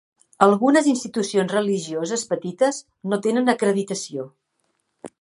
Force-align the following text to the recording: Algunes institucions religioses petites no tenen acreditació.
Algunes 0.45 0.89
institucions 0.93 1.53
religioses 1.57 2.25
petites 2.33 2.83
no 3.13 3.23
tenen 3.27 3.57
acreditació. 3.57 4.31